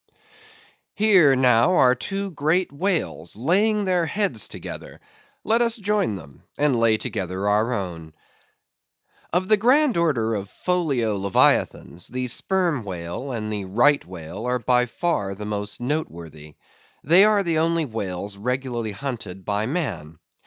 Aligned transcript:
Here, 0.95 1.35
now, 1.35 1.73
are 1.75 1.93
two 1.93 2.31
great 2.31 2.71
whales, 2.71 3.35
laying 3.35 3.85
their 3.85 4.07
heads 4.07 4.47
together; 4.47 4.99
let 5.43 5.61
us 5.61 5.77
join 5.77 6.15
them, 6.15 6.41
and 6.57 6.75
lay 6.75 6.97
together 6.97 7.47
our 7.47 7.71
own. 7.71 8.15
Of 9.31 9.47
the 9.47 9.57
grand 9.57 9.97
order 9.97 10.33
of 10.33 10.49
folio 10.49 11.17
leviathans, 11.17 12.07
the 12.07 12.25
Sperm 12.25 12.83
Whale 12.83 13.31
and 13.31 13.53
the 13.53 13.65
Right 13.65 14.03
Whale 14.03 14.47
are 14.47 14.57
by 14.57 14.87
far 14.87 15.35
the 15.35 15.45
most 15.45 15.79
noteworthy. 15.79 16.55
They 17.03 17.23
are 17.23 17.43
the 17.43 17.59
only 17.59 17.85
whales 17.85 18.37
regularly 18.37 18.93
hunted 18.93 19.45
by 19.45 19.67
man. 19.67 20.17